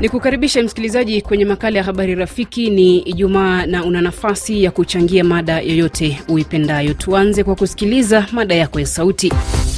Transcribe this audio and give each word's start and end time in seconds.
Ni 0.00 0.08
kukaribisha 0.08 0.62
msikilizaji 0.62 1.22
kwenye 1.22 1.44
makala 1.44 1.78
ya 1.78 1.84
habari 1.84 2.14
rafiki. 2.14 2.70
Ni 2.70 2.98
Ijumaa 2.98 3.66
na 3.66 3.84
una 3.84 4.00
nafasi 4.00 4.64
ya 4.64 4.70
kuchangia 4.70 5.24
mada 5.24 5.60
yoyote 5.60 6.22
uipendayo. 6.28 6.94
Tuanze 6.94 7.44
kwa 7.44 7.54
kusikiliza 7.54 8.26
mada 8.32 8.54
yako 8.54 8.80
ya 8.80 8.86
sauti. 8.86 9.32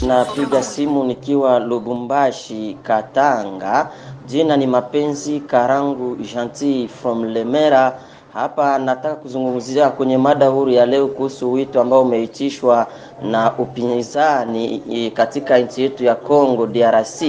Napiga 0.07 0.63
simu 0.63 1.05
nikiwa 1.05 1.59
Lubumbashi, 1.59 2.77
Katanga. 2.83 3.91
Jina 4.27 4.57
ni 4.57 4.67
Mapenzi 4.67 5.41
Karangu 5.41 6.17
Gentil 6.17 6.89
from 6.89 7.25
Lemera. 7.25 7.99
Hapa 8.35 8.79
nataka 8.79 9.15
kuzungumzia 9.15 9.91
kwenye 9.91 10.19
mada 10.19 10.49
huru 10.49 10.71
ya 10.71 10.87
leo 10.87 11.07
kuhusu 11.09 11.53
wito 11.53 11.81
ambao 11.81 12.03
umeitishwa 12.03 12.87
na 13.23 13.53
upinzani 13.59 15.11
katika 15.15 15.59
nchi 15.59 15.83
yetu 15.83 16.05
ya 16.05 16.15
Congo 16.15 16.67
DRC. 16.67 17.23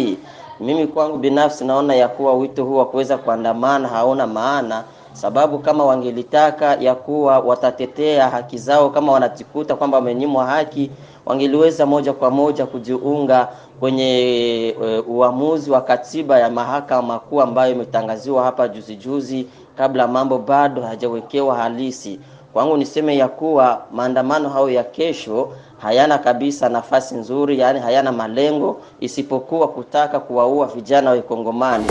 Mimi 0.60 0.88
kwangu 0.88 1.18
binafsi 1.18 1.66
naona 1.66 1.96
ya 1.96 2.08
kuwa 2.08 2.34
wito 2.34 2.66
huu 2.66 2.78
wa 2.78 2.86
kuweza 2.86 3.18
kuandamana 3.18 3.88
hauna 3.88 4.28
maana, 4.28 4.84
sababu 5.14 5.60
kama 5.60 5.86
wangelitaka 5.86 6.76
ya 6.76 6.96
kuwa 6.96 7.40
watatetea 7.40 8.30
haki 8.30 8.58
zao, 8.58 8.90
kama 8.90 9.12
wanajikuta 9.12 9.76
kwamba 9.76 9.98
wamenyimwa 9.98 10.46
haki, 10.46 10.92
wangeliweza 11.26 11.86
moja 11.86 12.14
kwa 12.14 12.32
moja 12.32 12.66
kujiunga 12.66 13.48
kwenye 13.80 14.76
uh, 14.82 15.10
uamuzi 15.16 15.72
wa 15.72 15.82
katiba 15.82 16.40
ya 16.40 16.50
mahakama 16.50 17.20
kuu 17.20 17.42
ambayo 17.42 17.72
imetangaziwa 17.72 18.44
hapa 18.44 18.68
juzi 18.68 18.96
juzi, 18.96 19.48
kabla 19.78 20.08
mambo 20.08 20.38
bado 20.38 20.82
hajawekewa 20.82 21.56
halisi. 21.56 22.20
Kwangu 22.54 22.78
niseme 22.78 23.18
ya 23.18 23.28
kuwa 23.28 23.82
maandamano 23.92 24.50
hayo 24.50 24.70
ya 24.70 24.84
kesho 24.84 25.50
hayana 25.78 26.18
kabisa 26.18 26.70
nafasi 26.70 27.16
nzuri, 27.16 27.60
yaani 27.60 27.80
hayana 27.80 28.12
malengo 28.12 28.78
isipokuwa 29.00 29.68
kutaka 29.68 30.20
kuwaua 30.20 30.66
vijana 30.68 31.10
wa 31.12 31.22
Kongomani. 31.22 31.86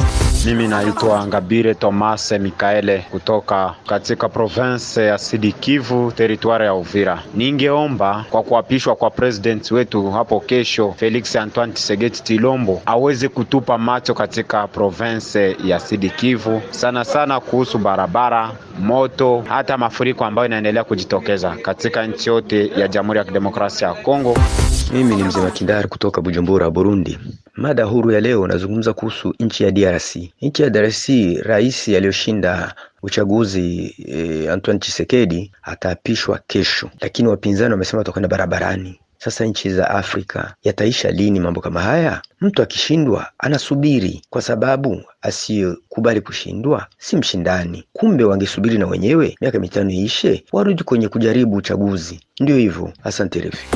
Mimi 0.45 0.69
naitwa 0.69 1.27
Ngabire 1.27 1.75
Tomase 1.75 2.39
Mikaele 2.39 3.05
kutoka 3.11 3.75
katika 3.87 4.29
province 4.29 5.05
ya 5.07 5.19
Sidi 5.19 5.53
Kivu, 5.53 6.13
teritwari 6.13 6.65
ya 6.65 6.75
Uvira. 6.75 7.23
Ningeomba 7.35 8.25
kwa 8.31 8.43
kuapishwa 8.43 8.97
kwa 8.97 9.11
president 9.11 9.71
wetu 9.71 10.11
hapo 10.11 10.41
kesho, 10.41 10.95
Felix 10.97 11.37
Antoine 11.37 11.73
Tshisekedi 11.73 12.11
Tshilombo 12.11 12.83
aweze 12.87 13.29
kutupa 13.29 13.79
macho 13.79 14.15
katika 14.15 14.67
province 14.67 15.57
ya 15.65 15.81
Sidi 15.81 16.11
Kivu, 16.11 16.63
sana 16.71 17.05
sana 17.05 17.41
kuhusu 17.41 17.79
barabara, 17.79 18.51
moto, 18.79 19.45
hata 19.49 19.79
mafuriko 19.79 20.25
ambayo 20.25 20.47
inaendelea 20.47 20.85
kujitokeza 20.85 21.51
katika 21.63 22.07
nchi 22.07 22.29
yote 22.29 22.69
ya 22.81 22.89
Jamhuri 22.89 23.19
ya 23.19 23.25
Kidemokrasia 23.25 23.89
ya 23.89 23.95
Kongo. 23.95 24.37
Mimi 24.93 25.17
ni 25.17 25.23
mzee 25.23 25.41
wa 25.41 25.51
Kindari 25.51 25.89
kutoka 25.89 26.21
Bujumbura, 26.21 26.71
Burundi. 26.71 27.19
Mada 27.61 27.85
huru 27.85 28.11
ya 28.11 28.21
leo 28.21 28.47
nazungumza 28.47 28.93
kuhusu 28.93 29.35
nchi 29.41 29.65
ya 29.65 29.71
DRC. 29.71 30.17
Nchi 30.43 30.63
ya 30.63 30.71
DRC, 30.71 31.09
rais 31.43 31.89
aliyoshinda 31.89 32.75
uchaguzi 33.03 33.95
eh, 34.07 34.53
Antoine 34.53 34.81
Tshisekedi 34.81 35.53
ataapishwa 35.63 36.41
kesho, 36.47 36.91
lakini 37.01 37.29
wapinzani 37.29 37.71
wamesema 37.73 37.99
watakwenda 37.99 38.29
barabarani. 38.29 39.01
Sasa 39.19 39.45
nchi 39.45 39.71
za 39.71 39.91
Afrika 39.91 40.55
yataisha 40.63 41.11
lini 41.11 41.41
mambo 41.41 41.61
kama 41.61 41.81
haya? 41.83 42.23
Mtu 42.41 42.63
akishindwa 42.63 43.27
anasubiri, 43.39 44.23
kwa 44.31 44.43
sababu 44.43 45.03
asiyekubali 45.23 46.21
kushindwa 46.21 46.87
si 46.99 47.17
mshindani. 47.17 47.85
Kumbe 47.93 48.25
wangesubiri 48.25 48.79
na 48.79 48.87
wenyewe 48.87 49.37
miaka 49.41 49.59
mitano 49.59 49.91
iishe, 49.91 50.45
warudi 50.53 50.83
kwenye 50.85 51.09
kujaribu 51.09 51.57
uchaguzi. 51.57 52.21
Ndio 52.41 52.57
hivyo. 52.57 52.93
Asante 53.05 53.41
refi. 53.41 53.67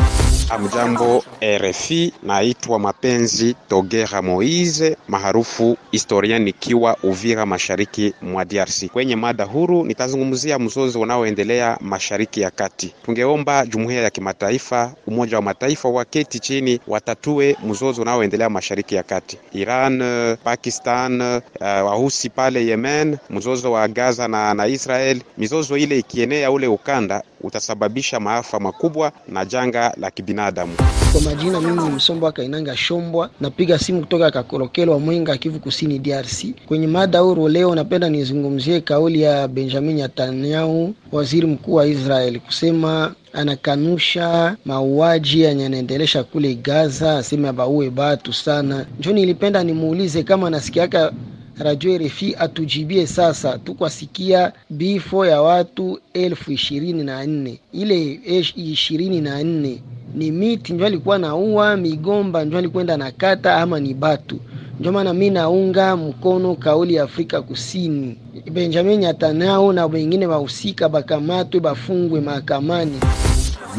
Amjambo 0.51 1.25
RFI, 1.43 2.13
naitwa 2.23 2.79
Mapenzi 2.79 3.55
Togera 3.69 4.23
Moise 4.23 4.97
maarufu 5.09 5.77
historia, 5.91 6.39
nikiwa 6.39 6.97
Uvira, 7.03 7.47
mashariki 7.47 8.15
mwa 8.23 8.45
DRC. 8.45 8.87
Kwenye 8.93 9.17
mada 9.17 9.45
huru 9.45 9.85
nitazungumzia 9.85 10.59
mzozo 10.59 11.01
unaoendelea 11.01 11.79
mashariki 11.81 12.41
ya 12.41 12.51
kati. 12.51 12.95
Tungeomba 13.05 13.67
jumuiya 13.67 14.03
ya 14.03 14.11
kimataifa, 14.11 14.93
Umoja 15.07 15.37
wa 15.37 15.43
Mataifa 15.43 15.89
waketi 15.89 16.39
chini, 16.39 16.81
watatue 16.87 17.57
mzozo 17.67 18.03
unaoendelea 18.03 18.51
mashariki 18.51 18.95
ya 18.95 19.03
kati, 19.03 19.39
Iran, 19.53 20.03
Pakistan, 20.45 21.21
uh, 21.21 21.41
Wahusi 21.61 22.31
pale 22.31 22.67
Yemen, 22.67 23.17
mzozo 23.31 23.73
wa 23.73 23.89
Gaza 23.89 24.29
na, 24.29 24.55
na 24.55 24.67
Israel. 24.67 25.21
Mizozo 25.39 25.77
ile 25.77 25.99
ikienea 25.99 26.51
ule 26.51 26.67
ukanda 26.67 27.23
utasababisha 27.45 28.21
maafa 28.21 28.61
makubwa 28.61 29.13
na 29.29 29.45
janga 29.45 29.95
la 30.01 30.11
kibinadamu. 30.11 30.73
Kwa 31.13 31.21
majina, 31.21 31.61
mimi 31.61 31.83
ni 31.83 31.91
Msombo 31.91 32.33
Kainanga 32.33 32.77
Shombwa, 32.77 33.31
napiga 33.41 33.79
simu 33.79 34.01
kutoka 34.01 34.31
Kakolokelo 34.31 34.93
wa 34.93 34.99
Mwenga, 34.99 35.37
Kivu 35.37 35.61
Kusini, 35.61 35.99
DRC. 35.99 36.45
Kwenye 36.67 36.87
mada 36.87 37.19
huru 37.19 37.49
leo, 37.49 37.75
napenda 37.75 38.09
nizungumzie 38.09 38.81
kauli 38.81 39.23
ya 39.23 39.49
Benjamin 39.49 39.97
Netanyahu, 39.97 40.95
waziri 41.13 41.47
mkuu 41.47 41.75
wa 41.75 41.87
Israeli, 41.87 42.41
kusema 42.41 43.15
anakanusha 43.33 44.57
mauaji 44.65 45.41
yanaendelesha 45.41 46.25
kule 46.25 46.55
Gaza, 46.55 47.19
aseme 47.19 47.49
abaue 47.49 47.91
batu 47.91 48.33
sana. 48.33 48.87
Njo 48.99 49.13
nilipenda 49.13 49.65
nimuulize 49.65 50.23
kama 50.23 50.47
anasikiaka 50.47 51.13
Radio 51.59 51.99
RFI 51.99 52.37
atujibie 52.39 53.07
sasa. 53.07 53.59
Tukwasikia 53.59 54.53
bifo 54.71 55.27
ya 55.27 55.43
watu 55.43 55.99
elfu 56.15 56.53
ishirini 56.53 57.03
na 57.05 57.27
nne 57.27 57.59
ile 57.73 58.21
ishirini 58.57 59.21
na 59.21 59.43
nne 59.43 59.83
ni 60.15 60.31
miti 60.31 60.73
njo 60.73 60.87
alikuwa 60.87 61.19
naua, 61.19 61.77
migomba 61.77 62.45
njo 62.45 62.59
alikwenda 62.59 62.97
na 62.97 63.11
kata, 63.11 63.57
ama 63.57 63.81
ni 63.81 63.95
batu? 63.95 64.39
Ndio 64.81 64.93
maana 64.93 65.13
mi 65.15 65.31
naunga 65.31 65.97
mkono 65.97 66.55
kauli 66.55 66.95
ya 66.95 67.03
Afrika 67.03 67.43
Kusini, 67.43 68.19
Benjamin 68.53 69.01
Netanyahu 69.01 69.73
na 69.73 69.87
wengine 69.87 70.27
wahusika 70.27 70.89
bakamatwe, 70.89 71.61
bafungwe 71.61 72.21
mahakamani. 72.21 73.01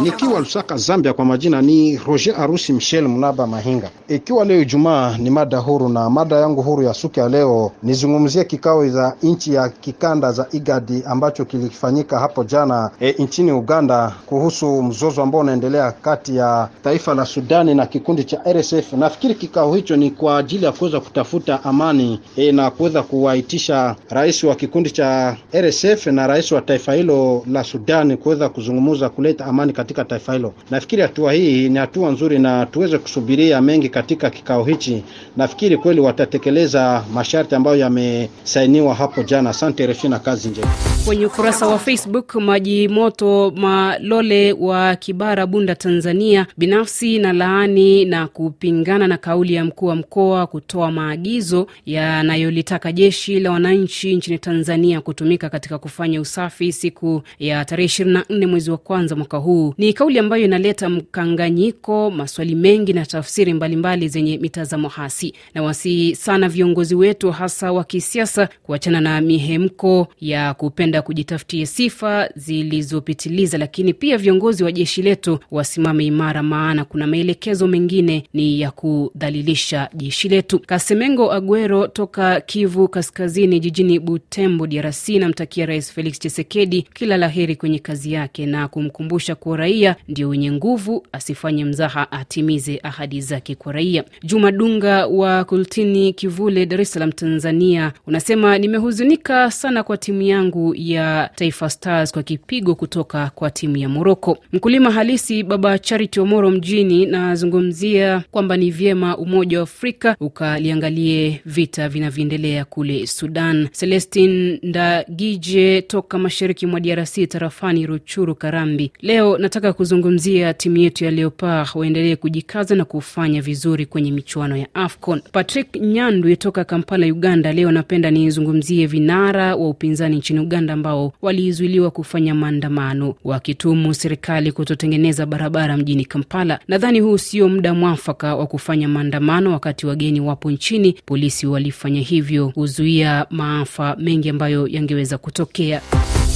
Nikiwa 0.04 0.40
Lusaka, 0.40 0.78
Zambia, 0.78 1.14
kwa 1.14 1.26
majina 1.26 1.62
ni 1.62 1.98
Roger 1.98 2.36
Arusi 2.42 2.74
Michel 2.74 3.08
Mnaba 3.08 3.48
Mahinga. 3.48 3.90
Ikiwa 4.08 4.46
leo 4.46 4.62
Ijumaa 4.62 5.18
ni 5.18 5.30
mada 5.30 5.58
huru, 5.58 5.90
na 5.90 6.10
mada 6.10 6.36
yangu 6.36 6.62
huru 6.62 6.84
ya 6.84 6.94
suki 6.94 7.20
ya 7.20 7.30
leo 7.30 7.72
nizungumzie 7.84 8.44
kikao 8.44 8.88
za 8.90 9.16
nchi 9.24 9.54
ya 9.54 9.70
kikanda 9.70 10.32
za 10.32 10.48
IGADI 10.52 11.04
ambacho 11.08 11.46
kilifanyika 11.46 12.20
hapo 12.20 12.44
jana 12.44 12.92
e, 13.02 13.16
nchini 13.20 13.52
Uganda 13.52 14.16
kuhusu 14.26 14.84
mzozo 14.84 15.22
ambao 15.24 15.42
unaendelea 15.42 15.92
kati 15.92 16.36
ya 16.36 16.70
taifa 16.84 17.14
la 17.16 17.26
Sudani 17.26 17.76
na 17.76 17.86
kikundi 17.86 18.24
cha 18.24 18.42
RSF. 18.54 18.94
Nafikiri 18.94 19.36
kikao 19.36 19.74
hicho 19.76 19.96
ni 19.96 20.12
kwa 20.12 20.38
ajili 20.38 20.66
ya 20.66 20.72
kuweza 20.72 21.00
kutafuta 21.00 21.64
amani 21.64 22.20
e, 22.36 22.52
na 22.52 22.72
kuweza 22.72 23.04
kuwaitisha 23.04 23.96
rais 24.10 24.44
wa 24.44 24.56
kikundi 24.56 24.92
cha 24.92 25.38
RSF 25.62 26.08
na 26.08 26.28
rais 26.28 26.52
wa 26.52 26.62
taifa 26.62 26.94
hilo 26.94 27.44
la 27.52 27.64
Sudani 27.64 28.18
kuweza 28.18 28.50
kuzungumza 28.50 29.10
kuleta 29.10 29.46
amani 29.46 29.74
katika 29.86 30.06
taifa 30.06 30.34
hilo. 30.34 30.54
Nafikiri 30.72 31.02
hatua 31.02 31.34
hii 31.34 31.70
ni 31.70 31.80
hatua 31.80 32.12
nzuri 32.12 32.40
na 32.40 32.66
tuweze 32.66 32.98
kusubiria 32.98 33.62
mengi 33.62 33.90
katika 33.90 34.30
kikao 34.30 34.64
hichi. 34.64 35.04
Nafikiri 35.38 35.78
kweli 35.78 36.00
watatekeleza 36.02 37.04
masharti 37.14 37.56
ambayo 37.56 37.78
yamesainiwa 37.78 38.96
hapo 38.96 39.24
jana. 39.24 39.50
Asante 39.50 39.86
refi 39.88 40.10
na 40.10 40.20
kazi 40.20 40.48
njema. 40.50 40.68
Kwenye 41.06 41.26
ukurasa 41.26 41.68
wa 41.68 41.80
Facebook, 41.80 42.36
Maji 42.36 42.88
Moto 42.88 43.52
Malole 43.56 44.54
wa 44.54 44.96
Kibara, 44.96 45.48
Bunda, 45.48 45.76
Tanzania, 45.76 46.48
binafsi 46.58 47.20
na 47.20 47.34
laani 47.34 48.06
na 48.06 48.28
kupingana 48.28 49.08
na 49.08 49.18
kauli 49.18 49.54
ya 49.54 49.66
mkuu 49.66 49.86
wa 49.86 49.96
mkoa 49.96 50.48
kutoa 50.48 50.92
maagizo 50.92 51.68
yanayolitaka 51.86 52.92
jeshi 52.92 53.40
la 53.40 53.52
wananchi 53.52 54.16
nchini 54.16 54.40
Tanzania 54.40 55.02
kutumika 55.02 55.50
katika 55.50 55.78
kufanya 55.78 56.22
usafi 56.22 56.72
siku 56.74 57.22
ya 57.40 57.66
tarehe 57.66 57.88
24 58.04 58.46
mwezi 58.48 58.72
wa 58.72 58.78
kwanza 58.78 59.16
mwaka 59.16 59.38
huu. 59.38 59.74
Ni 59.78 59.94
kauli 59.94 60.20
ambayo 60.20 60.46
inaleta 60.46 60.90
mkanganyiko, 60.90 62.12
maswali 62.12 62.56
mengi 62.56 62.94
na 62.94 63.06
tafsiri 63.06 63.54
mbalimbali 63.54 63.76
mbali 63.98 64.08
zenye 64.08 64.38
mitazamo 64.38 64.88
hasi, 64.88 65.34
na 65.54 65.64
wasi 65.64 66.16
sana 66.16 66.50
viongozi 66.50 66.96
wetu 66.96 67.32
hasa 67.32 67.72
wa 67.72 67.84
kisiasa 67.84 68.50
kuachana 68.64 69.02
na 69.02 69.22
mihemko 69.22 70.08
ya 70.22 70.54
kupenda 70.54 71.02
kujitafutia 71.02 71.66
sifa 71.66 72.30
zilizopitiliza, 72.36 73.58
lakini 73.58 73.94
pia 73.94 74.18
viongozi 74.18 74.64
wa 74.64 74.72
jeshi 74.72 75.02
letu 75.02 75.40
wasimame 75.52 76.06
imara, 76.06 76.44
maana 76.44 76.86
kuna 76.86 77.08
maelekezo 77.08 77.68
mengine 77.68 78.24
ni 78.34 78.62
ya 78.62 78.72
kudhalilisha 78.72 79.90
jeshi 79.94 80.30
letu. 80.30 80.60
Kasemengo 80.60 81.32
Aguero 81.32 81.88
toka 81.88 82.42
Kivu 82.42 82.88
Kaskazini, 82.88 83.60
jijini 83.60 84.00
Butembo, 84.00 84.68
DRC, 84.68 85.10
namtakia 85.10 85.66
Rais 85.66 85.94
Felix 85.94 86.20
Tshisekedi 86.20 86.82
kila 86.82 87.18
la 87.18 87.28
heri 87.28 87.56
kwenye 87.56 87.80
kazi 87.80 88.14
yake 88.14 88.46
na 88.46 88.68
kumkumbusha 88.68 89.36
kuwa 89.36 89.58
raia 89.66 89.96
ndio 90.08 90.30
wenye 90.30 90.52
nguvu, 90.52 91.04
asifanye 91.12 91.66
mzaha, 91.66 92.12
atimize 92.12 92.80
ahadi 92.84 93.22
zake 93.22 93.56
kwa 93.56 93.74
raia. 93.74 94.04
Juma 94.24 94.52
Dunga 94.52 95.08
wa 95.08 95.44
Kultini 95.44 96.14
Kivule, 96.14 96.66
Dar 96.66 96.82
es 96.82 96.92
Salaam, 96.92 97.12
Tanzania, 97.12 97.94
unasema 98.08 98.58
nimehuzunika 98.58 99.52
sana 99.52 99.84
kwa 99.84 99.98
timu 99.98 100.22
yangu 100.22 100.76
ya 100.78 101.30
Taifa 101.36 101.70
Stars 101.70 102.12
kwa 102.12 102.24
kipigo 102.24 102.76
kutoka 102.76 103.32
kwa 103.36 103.52
timu 103.52 103.78
ya 103.78 103.90
Moroko. 103.90 104.38
Mkulima 104.54 104.92
halisi 104.92 105.44
Baba 105.44 105.80
Charity 105.80 106.20
Omoro 106.20 106.52
mjini, 106.52 107.06
nazungumzia 107.06 108.24
kwamba 108.32 108.58
ni 108.58 108.72
vyema 108.72 109.18
Umoja 109.18 109.58
wa 109.58 109.64
Afrika 109.64 110.16
ukaliangalie 110.20 111.42
vita 111.46 111.90
vinavyoendelea 111.90 112.66
kule 112.66 113.08
Sudan. 113.08 113.68
Celestin 113.80 114.60
Ndagije 114.64 115.82
toka 115.82 116.18
mashariki 116.20 116.66
mwa 116.68 116.80
DRC 116.80 117.28
tarafani 117.30 117.86
Ruchuru 117.86 118.36
Karambi, 118.36 118.92
leo 119.02 119.38
nataka 119.46 119.74
kuzungumzia 119.74 120.54
timu 120.54 120.78
yetu 120.78 121.06
ya 121.06 121.12
Leopard 121.12 121.70
waendelee 121.76 122.16
kujikaza 122.16 122.76
na 122.76 122.86
kufanya 122.86 123.42
vizuri 123.42 123.86
kwenye 123.86 124.12
michuano 124.12 124.58
ya 124.58 124.68
AFCON. 124.74 125.22
Patrick 125.32 125.76
Nyandwi 125.76 126.38
toka 126.38 126.64
Kampala, 126.64 127.06
Uganda, 127.06 127.54
leo 127.54 127.72
napenda 127.72 128.12
nizungumzie 128.12 128.86
vinara 128.88 129.56
wa 129.56 129.70
upinzani 129.70 130.16
nchini 130.18 130.40
Uganda 130.40 130.74
ambao 130.74 131.14
walizuiliwa 131.22 131.92
kufanya 131.92 132.36
maandamano 132.36 133.16
wakitumu 133.24 133.94
serikali 133.94 134.52
kutotengeneza 134.52 135.26
barabara 135.26 135.78
mjini 135.78 136.06
Kampala. 136.06 136.60
Nadhani 136.68 137.00
huu 137.00 137.18
sio 137.18 137.50
muda 137.50 137.74
mwafaka 137.74 138.36
wa 138.36 138.48
kufanya 138.48 138.88
maandamano 138.88 139.52
wakati 139.52 139.88
wageni 139.88 140.20
wapo 140.22 140.52
nchini. 140.52 140.96
Polisi 141.06 141.48
walifanya 141.48 142.02
hivyo 142.02 142.50
kuzuia 142.50 143.26
maafa 143.30 143.96
mengi 144.00 144.30
ambayo 144.30 144.68
yangeweza 144.68 145.18
kutokea. 145.18 145.82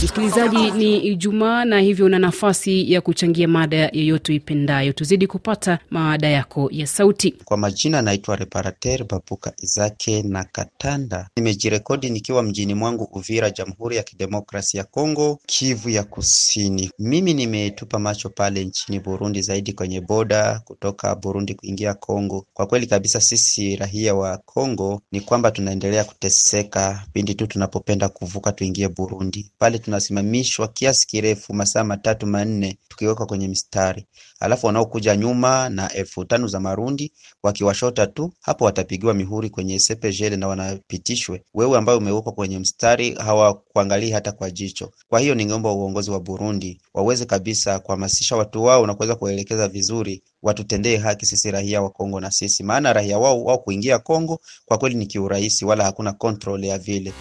Msikilizaji, 0.03 0.71
ni 0.71 0.97
Ijumaa 0.97 1.65
na 1.65 1.79
hivyo 1.79 2.05
una 2.05 2.19
nafasi 2.19 2.91
ya 2.93 3.01
kuchangia 3.01 3.47
mada 3.47 3.77
yoyote 3.93 4.35
ipendayo. 4.35 4.93
Tuzidi 4.93 5.27
kupata 5.27 5.79
mada 5.89 6.27
yako 6.29 6.69
ya 6.71 6.87
sauti. 6.87 7.31
Kwa 7.31 7.57
majina 7.57 8.01
naitwa 8.01 8.35
Reparater 8.35 9.03
Babuka 9.07 9.53
Izake 9.57 10.21
na 10.23 10.43
Katanda. 10.43 11.29
Nimejirekodi 11.35 12.09
nikiwa 12.09 12.43
mjini 12.43 12.73
mwangu 12.73 13.03
Uvira, 13.11 13.49
Jamhuri 13.51 13.95
ya 13.95 14.03
Kidemokrasi 14.03 14.77
ya 14.77 14.83
Kongo, 14.83 15.39
Kivu 15.45 15.89
ya 15.89 16.03
Kusini. 16.03 16.91
Mimi 16.99 17.33
nimetupa 17.33 17.99
macho 17.99 18.29
pale 18.29 18.65
nchini 18.65 18.99
Burundi, 18.99 19.41
zaidi 19.41 19.73
kwenye 19.73 20.01
boda 20.01 20.61
kutoka 20.65 21.15
Burundi 21.15 21.53
kuingia 21.55 21.93
Kongo. 21.93 22.45
Kwa 22.53 22.67
kweli 22.67 22.87
kabisa, 22.87 23.21
sisi 23.21 23.75
raia 23.75 24.15
wa 24.15 24.37
Kongo 24.37 25.01
ni 25.11 25.21
kwamba 25.21 25.51
tunaendelea 25.51 26.03
kuteseka 26.03 27.03
pindi 27.13 27.35
tu 27.35 27.47
tunapopenda 27.47 28.09
kuvuka 28.09 28.51
tuingie 28.51 28.87
Burundi 28.89 29.51
pale 29.57 29.79
tunasimamishwa 29.89 30.67
kiasi 30.67 31.07
kirefu, 31.07 31.53
masaa 31.53 31.83
matatu 31.83 32.27
manne, 32.27 32.77
tukiwekwa 32.87 33.25
kwenye 33.25 33.47
mistari, 33.47 34.05
alafu 34.39 34.65
wanaokuja 34.67 35.15
nyuma 35.15 35.69
na 35.69 35.93
elfu 35.93 36.25
tano 36.25 36.47
za 36.47 36.59
marundi 36.59 37.11
wakiwashota 37.43 38.07
tu 38.07 38.33
hapo, 38.41 38.65
watapigiwa 38.65 39.13
mihuri 39.13 39.49
kwenye 39.49 39.79
sepejele 39.79 40.35
na 40.37 40.47
wanapitishwe. 40.47 41.43
Wewe 41.53 41.77
ambaye 41.77 41.97
umewekwa 41.97 42.31
kwenye 42.31 42.59
mstari 42.59 43.13
hawakuangalii 43.15 44.11
hata 44.11 44.31
kwa 44.31 44.51
jicho. 44.51 44.91
Kwa 45.07 45.19
hiyo 45.19 45.35
ningeomba 45.35 45.71
uongozi 45.71 46.11
wa 46.11 46.19
Burundi 46.19 46.81
waweze 46.93 47.25
kabisa 47.25 47.79
kuhamasisha 47.79 48.35
watu 48.35 48.63
wao 48.63 48.87
na 48.87 48.93
kuweza 48.95 49.15
kuwaelekeza 49.15 49.67
vizuri, 49.67 50.23
watutendee 50.43 50.97
haki 50.97 51.25
sisi 51.25 51.51
raia 51.51 51.81
wa 51.81 51.89
Kongo 51.89 52.19
na 52.19 52.31
sisi, 52.31 52.63
maana 52.63 52.93
raia 52.93 53.19
wao 53.19 53.43
wao 53.43 53.57
kuingia 53.57 53.99
Kongo 53.99 54.39
kwa 54.65 54.77
kweli 54.77 54.95
ni 54.95 55.05
kiurahisi, 55.05 55.65
wala 55.65 55.83
hakuna 55.83 56.13
control 56.13 56.65
ya 56.65 56.77
vile 56.77 57.13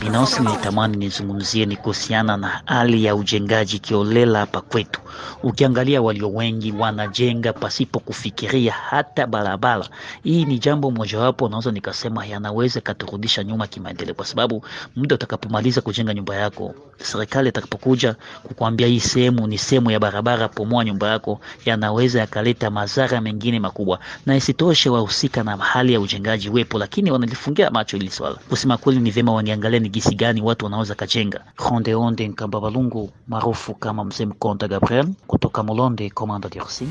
Binafsi 0.00 0.42
nilitamani 0.42 0.96
nizungumzie 0.96 1.66
ni 1.66 1.76
kuhusiana 1.76 2.36
na 2.36 2.62
hali 2.64 3.04
ya 3.04 3.14
ujengaji 3.14 3.78
kiolela 3.78 4.38
hapa 4.38 4.60
kwetu. 4.60 5.00
Ukiangalia 5.42 6.02
walio 6.02 6.30
wengi 6.32 6.72
wanajenga 6.72 7.52
pasipo 7.52 8.00
kufikiria 8.00 8.72
hata 8.72 9.26
barabara. 9.26 9.86
Hii 10.24 10.44
ni 10.44 10.58
jambo 10.58 10.90
mojawapo 10.90 11.48
naweza 11.48 11.70
nikasema 11.72 12.26
yanaweza 12.26 12.80
katurudisha 12.80 13.44
nyuma 13.44 13.66
kimaendeleo, 13.66 14.14
kwa 14.14 14.26
sababu 14.26 14.64
muda 14.96 15.14
utakapomaliza 15.14 15.80
kujenga 15.80 16.14
nyumba 16.14 16.36
yako, 16.36 16.74
serikali 17.02 17.48
itakapokuja 17.48 18.14
kukuambia 18.42 18.86
hii 18.86 19.00
sehemu 19.00 19.46
ni 19.46 19.58
sehemu 19.58 19.90
ya 19.90 20.00
barabara, 20.00 20.48
pomoa 20.48 20.84
nyumba 20.84 21.08
yako, 21.08 21.40
yanaweza 21.64 22.20
yakaleta 22.20 22.70
madhara 22.70 23.20
mengine 23.20 23.60
makubwa. 23.60 23.98
Na 24.26 24.36
isitoshe 24.36 24.90
wahusika 24.90 25.42
na 25.42 25.56
hali 25.56 25.92
ya 25.92 26.00
ujengaji 26.00 26.48
wepo, 26.48 26.78
lakini 26.78 27.10
wanalifungia 27.10 27.70
macho 27.70 27.96
hili 27.96 28.10
swala. 28.10 28.36
Kusema 28.48 28.76
kweli, 28.76 29.00
ni 29.00 29.10
vyema 29.10 29.32
wangeangalia 29.32 29.80
ni 29.88 29.92
gisi 29.92 30.14
gani 30.14 30.42
watu 30.42 30.64
wanaweza 30.64 30.94
kajenga. 30.94 31.40
Ronde 31.70 31.94
Onde 31.94 32.28
Nkamba 32.28 32.60
Balungu 32.60 33.10
maarufu 33.28 33.74
kama 33.74 34.04
Mzee 34.04 34.26
Mkonta 34.26 34.68
Gabriel 34.68 35.06
kutoka 35.26 35.62
Mulonde, 35.62 36.10
Komanda 36.10 36.48
DRC. 36.48 36.82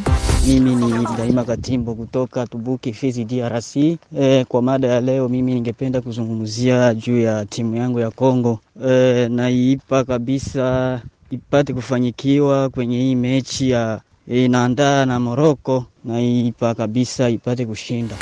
Mimi 0.47 0.75
ni 0.75 1.07
Daima 1.17 1.43
Katimbo 1.43 1.95
kutoka 1.95 2.47
Tubuki 2.47 2.93
Fizi 2.93 3.25
DRC. 3.25 3.75
E, 4.19 4.45
kwa 4.47 4.61
mada 4.61 4.87
ya 4.87 5.01
leo 5.01 5.29
mimi 5.29 5.53
ningependa 5.53 6.01
kuzungumzia 6.01 6.93
juu 6.93 7.19
ya 7.21 7.45
timu 7.45 7.75
yangu 7.75 7.99
ya 7.99 8.11
Kongo. 8.11 8.59
E, 8.87 9.27
naiipa 9.29 10.03
kabisa 10.03 11.01
ipate 11.31 11.73
kufanyikiwa 11.73 12.69
kwenye 12.69 12.97
hii 12.99 13.15
mechi 13.15 13.69
ya 13.69 14.01
inaandaa 14.27 15.05
na 15.05 15.19
Moroko, 15.19 15.85
naipa 16.05 16.75
kabisa 16.75 17.29
ipate 17.29 17.65
kushinda. 17.65 18.15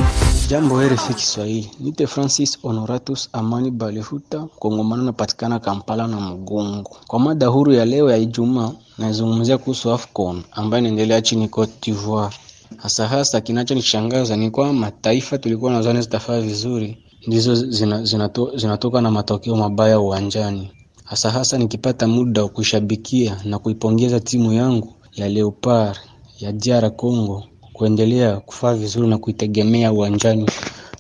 Jambo 0.47 0.81
RFI 0.81 1.13
Kiswahili, 1.13 1.71
nite 1.80 2.07
Francis 2.07 2.57
Honoratus 2.63 3.30
Amani 3.33 3.71
Balihuta, 3.71 4.47
Kongomano 4.59 5.03
napatikana 5.03 5.59
Kampala 5.59 6.07
na 6.07 6.19
Mugungu. 6.19 6.97
Kwa 7.07 7.19
mada 7.19 7.47
huru 7.47 7.74
ya 7.74 7.86
leo 7.86 8.12
ya 8.12 8.18
Ijumaa, 8.18 8.71
nazungumzia 8.97 9.57
kuhusu 9.57 9.92
AFCON 9.92 10.44
ambayo 10.51 10.80
inaendelea 10.81 11.21
chini 11.21 11.47
Cote 11.47 11.71
d'Ivoire. 11.81 12.36
Hasa 12.77 13.07
hasa 13.07 13.42
kinachonishangaza 13.42 14.36
ni 14.38 14.51
kwamba 14.51 14.74
mataifa 14.74 15.38
tulikuwa 15.38 15.71
nazani 15.71 16.01
zitafaa 16.01 16.42
vizuri 16.42 16.97
ndizo 17.27 17.56
zina, 17.56 18.03
zinato, 18.03 18.51
zinatoka 18.57 19.01
na 19.01 19.12
matokeo 19.12 19.56
mabaya 19.56 20.00
uwanjani. 20.00 20.71
Hasa 21.03 21.31
hasa 21.31 21.57
nikipata 21.57 22.07
muda 22.07 22.44
wa 22.44 22.50
kushabikia 22.50 23.38
na 23.45 23.59
kuipongeza 23.59 24.19
timu 24.19 24.53
yangu 24.53 24.94
ya 25.15 25.30
Leopard 25.30 25.97
ya 26.39 26.51
DR 26.51 26.92
Congo 26.95 27.44
kuendelea 27.75 28.38
kufaa 28.38 28.74
vizuri 28.74 29.07
na 29.07 29.18
kuitegemea 29.18 29.92
uwanjani 29.92 30.50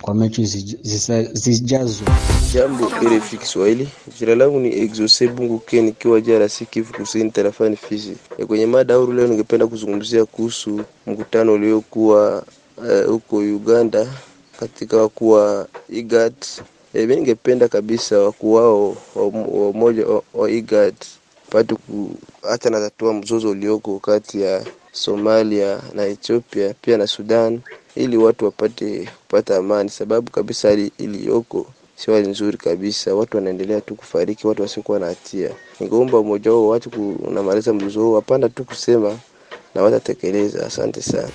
kwa 0.01 0.15
mechi 0.15 0.45
zijazo. 1.33 2.03
Jambo 2.53 2.85
RFI 2.89 3.37
Kiswahili, 3.37 3.87
jina 4.19 4.35
langu 4.35 4.59
ni 4.59 4.79
Exose 4.79 5.27
Bungu 5.27 5.61
nikiwa 5.71 6.21
DRC 6.21 6.63
Kivu 6.69 6.93
Kusini 6.93 7.31
tarafani 7.31 7.75
Fizi. 7.75 8.17
E, 8.37 8.45
kwenye 8.45 8.65
mada 8.65 8.95
huru 8.95 9.13
leo 9.13 9.27
ningependa 9.27 9.67
kuzungumzia 9.67 10.25
kuhusu 10.25 10.81
mkutano 11.07 11.53
uliokuwa 11.53 12.43
huko 13.07 13.35
uh, 13.37 13.43
Uganda 13.43 14.07
katika 14.59 14.97
wakuu 14.97 15.29
wa 15.29 15.67
IGAD. 15.89 16.33
E, 16.93 17.05
mi 17.05 17.15
ningependa 17.15 17.67
kabisa 17.67 18.19
wakuu 18.19 18.53
wao 18.53 18.97
wa 19.15 19.25
umoja 19.69 20.05
wa 20.33 20.51
IGAD 20.51 20.95
pate 21.49 21.75
kuacha 21.75 22.69
na 22.69 22.79
tatua 22.79 23.13
mzozo 23.13 23.49
ulioko 23.49 23.99
kati 23.99 24.41
ya 24.41 24.65
Somalia 24.95 25.81
na 25.93 26.05
Ethiopia 26.05 26.73
pia 26.81 26.97
na 26.97 27.07
Sudan 27.07 27.59
ili 27.95 28.17
watu 28.17 28.45
wapate 28.45 29.09
kupata 29.21 29.57
amani, 29.57 29.89
sababu 29.89 30.31
kabisa 30.31 30.69
hali 30.69 30.91
iliyoko 30.97 31.65
sio 31.95 32.13
hali 32.13 32.27
nzuri 32.27 32.57
kabisa. 32.57 33.15
Watu 33.15 33.37
wanaendelea 33.37 33.81
tu 33.81 33.95
kufariki, 33.95 34.47
watu 34.47 34.61
wasiokuwa 34.61 34.99
na 34.99 35.05
hatia. 35.05 35.49
Ningeomba 35.79 36.17
umoja 36.19 36.51
wao 36.51 36.67
watu 36.67 36.89
kunamaliza 36.89 37.73
mzozo 37.73 38.01
huo, 38.01 38.13
wapanda 38.13 38.49
tu 38.49 38.63
kusema 38.65 39.17
na 39.75 39.81
watatekeleza. 39.83 40.65
Asante 40.65 41.01
sana. 41.01 41.29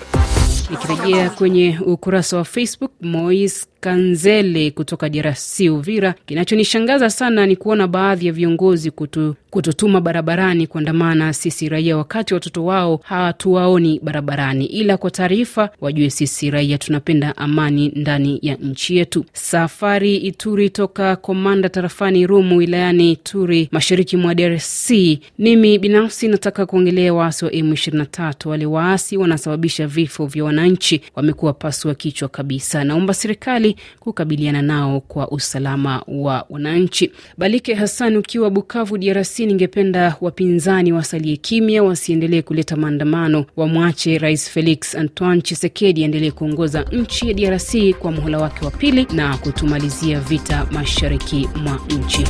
Nikirejea 0.71 1.29
kwenye 1.29 1.79
ukurasa 1.85 2.37
wa 2.37 2.43
Facebook, 2.45 2.91
Mois 3.01 3.67
Kanzele 3.79 4.71
kutoka 4.71 5.09
DRC 5.09 5.59
Uvira, 5.71 6.13
kinachonishangaza 6.25 7.09
sana 7.09 7.45
ni 7.45 7.55
kuona 7.55 7.87
baadhi 7.87 8.25
ya 8.27 8.33
viongozi 8.33 8.91
kutu, 8.91 9.35
kututuma 9.49 10.01
barabarani 10.01 10.67
kuandamana 10.67 11.33
sisi 11.33 11.69
raia, 11.69 11.97
wakati 11.97 12.33
watoto 12.33 12.65
wao 12.65 12.99
hatuwaoni 13.03 13.99
barabarani. 14.03 14.65
Ila 14.65 14.97
kwa 14.97 15.11
taarifa, 15.11 15.69
wajue 15.81 16.09
sisi 16.09 16.51
raia 16.51 16.77
tunapenda 16.77 17.37
amani 17.37 17.91
ndani 17.95 18.39
ya 18.41 18.55
nchi 18.55 18.97
yetu. 18.97 19.25
Safari 19.33 20.17
Ituri 20.17 20.69
toka 20.69 21.15
Komanda 21.15 21.69
tarafani 21.69 22.27
Rumu 22.27 22.57
wilayani 22.57 23.11
Ituri, 23.11 23.69
mashariki 23.71 24.17
mwa 24.17 24.35
DRC. 24.35 24.91
Mimi 25.39 25.79
binafsi 25.79 26.27
nataka 26.27 26.65
kuongelea 26.65 27.13
waasi 27.13 27.45
wa 27.45 27.51
M23. 27.51 28.49
Wale 28.49 28.65
waasi 28.65 29.17
wanasababisha 29.17 29.87
vifo 29.87 30.25
vya 30.25 30.43
wananchi, 30.61 31.01
wamekuwa 31.15 31.53
pasua 31.53 31.95
kichwa 31.95 32.29
kabisa. 32.29 32.83
Naomba 32.83 33.13
serikali 33.13 33.75
kukabiliana 33.99 34.61
nao 34.61 34.99
kwa 34.99 35.31
usalama 35.31 36.03
wa 36.07 36.45
wananchi. 36.49 37.11
Balike 37.37 37.73
Hassan 37.73 38.17
ukiwa 38.17 38.49
Bukavu, 38.49 38.97
DRC, 38.97 39.39
ningependa 39.39 40.15
wapinzani 40.21 40.93
wasalie 40.93 41.37
kimya, 41.37 41.83
wasiendelee 41.83 42.41
kuleta 42.41 42.75
maandamano, 42.75 43.45
wamwache 43.55 44.17
Rais 44.17 44.49
Felix 44.49 44.95
Antoine 44.95 45.41
Chisekedi 45.41 46.01
aendelee 46.03 46.31
kuongoza 46.31 46.83
nchi 46.91 47.27
ya 47.27 47.33
DRC 47.33 47.93
kwa 47.99 48.11
muhula 48.11 48.37
wake 48.37 48.65
wa 48.65 48.71
pili 48.71 49.07
na 49.13 49.37
kutumalizia 49.37 50.19
vita 50.19 50.67
mashariki 50.71 51.49
mwa 51.63 51.79
nchi. 51.99 52.23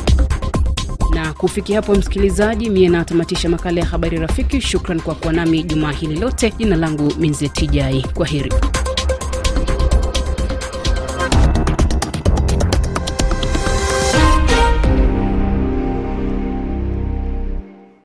Kufikia 1.42 1.76
hapo, 1.76 1.94
msikilizaji, 1.94 2.70
mie 2.70 2.88
natamatisha 2.88 3.48
makala 3.48 3.80
ya 3.80 3.86
habari 3.86 4.18
rafiki. 4.18 4.60
Shukran 4.60 5.00
kwa 5.00 5.14
kuwa 5.14 5.32
nami 5.32 5.62
jumaa 5.62 5.92
hili 5.92 6.16
lote. 6.16 6.50
Jina 6.58 6.76
langu 6.76 7.12
Minzetijai, 7.18 8.02
kwa 8.14 8.26
heri. 8.26 8.52